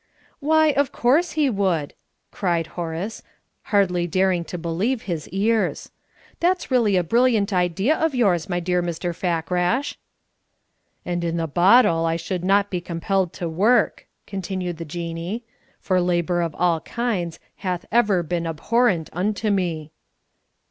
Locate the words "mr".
8.81-9.13